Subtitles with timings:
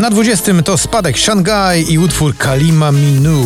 [0.00, 3.44] Na 20 to spadek Shanghai i utwór Kalima Minu.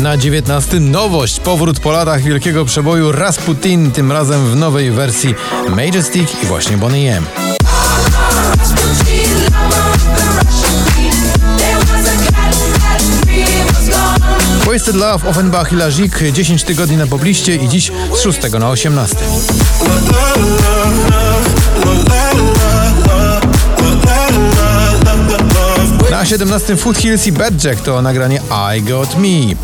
[0.00, 5.34] Na 19 nowość, powrót po latach wielkiego przeboju Rasputin, tym razem w nowej wersji
[5.68, 7.24] Majestic i właśnie Bonnie M.
[14.76, 19.16] Wasted Love, Offenbach i Lazik 10 tygodni na pobliście i dziś z 6 na 18.
[26.10, 28.40] Na 17 Foothills i Bad Jack to nagranie
[28.76, 29.56] I Got Me.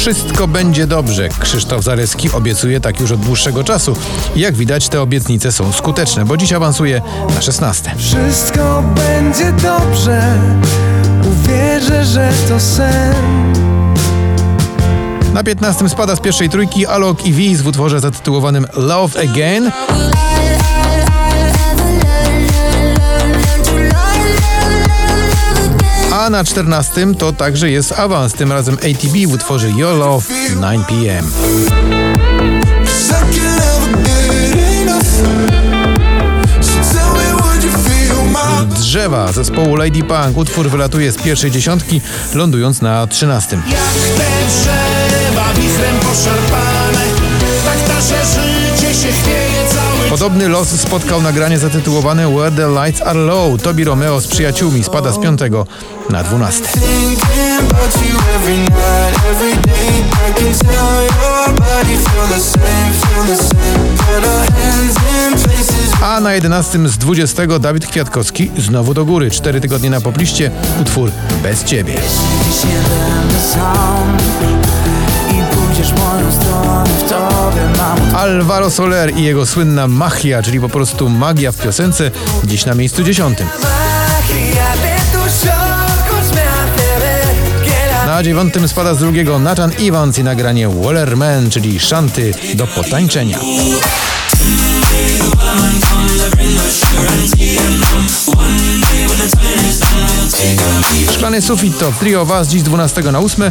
[0.00, 1.28] Wszystko będzie dobrze.
[1.40, 3.96] Krzysztof Zaleski obiecuje tak już od dłuższego czasu.
[4.36, 7.02] Jak widać, te obietnice są skuteczne, bo dziś awansuje
[7.34, 7.94] na 16.
[7.96, 10.38] Wszystko będzie dobrze,
[11.32, 13.14] uwierzę, że to sen.
[15.34, 19.70] Na 15 spada z pierwszej trójki Alok i Wiz w utworze zatytułowanym Love Again.
[26.20, 30.26] A na 14 to także jest awans, tym razem ATB w utworze Your Love
[30.60, 31.24] 9pm.
[38.68, 40.36] Drzewa zespołu Lady Punk.
[40.36, 42.00] Utwór wylatuje z pierwszej dziesiątki,
[42.34, 43.56] lądując na 13.
[43.56, 43.80] Jak
[44.16, 47.04] te drzewa wichrem poszarpane
[47.64, 49.49] Tak nasze życie się chwieje
[50.10, 53.62] Podobny los spotkał nagranie zatytułowane Where the Lights Are Low.
[53.62, 55.66] Tobi Romeo z przyjaciółmi spada z piątego
[56.10, 56.64] na 12.
[56.64, 60.00] Thinking about you every night, every day.
[60.28, 63.96] I can tell your body feel the same, feel the same.
[63.96, 66.02] Put our hands in places.
[66.02, 69.30] A na 11 z 20 Dawid Kwiatkowski znowu do góry.
[69.30, 70.50] Cztery tygodnie na popliście.
[70.80, 71.10] Utwór
[71.42, 71.94] Bez Ciebie.
[78.20, 82.10] Alvaro Soler i jego słynna Machia, czyli po prostu magia w piosence,
[82.44, 83.46] dziś na miejscu dziesiątym.
[88.06, 93.38] Na dziewiątym spada z drugiego Nathan Evans i nagranie Wallerman, czyli szanty do potańczenia.
[101.12, 103.50] Szklany sufit to trio was dziś z 12 na 8.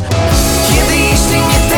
[0.69, 1.69] Kiedy jeśli nie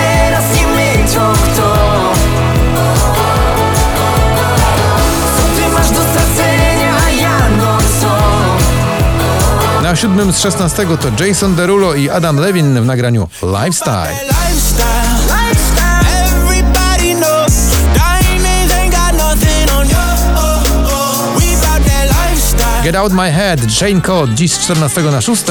[10.01, 14.15] siódmym z 16 to Jason Derulo i Adam Levin w nagraniu Lifestyle.
[22.83, 25.43] Get Out My Head, Jane Code, dziś z 14 na 6.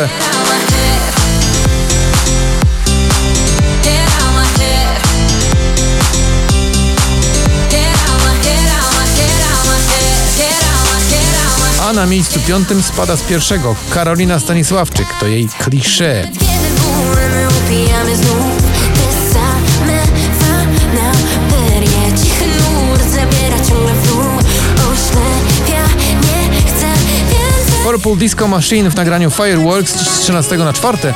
[12.01, 16.29] na miejscu piątym spada z pierwszego Karolina Stanisławczyk, to jej klisze.
[27.85, 31.15] Purple Disco Machine w nagraniu Fireworks z 13 na 4.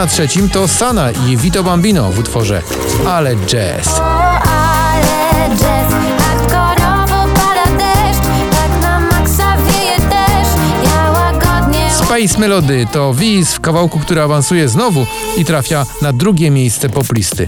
[0.00, 2.62] na trzecim to Sana i Vito Bambino w utworze
[3.08, 4.00] Ale Jazz.
[11.98, 15.06] Tak Space Melody to Wiz w kawałku, który awansuje znowu
[15.36, 17.46] i trafia na drugie miejsce poplisty.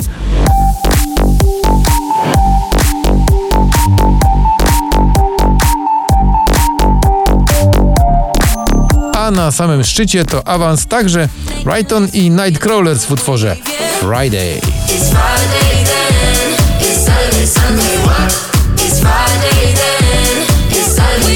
[9.33, 11.29] Na samym szczycie to awans także
[11.65, 13.57] Brighton i Nightcrawlers w utworze
[14.01, 14.61] Friday.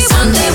[0.08, 0.45] Sunday.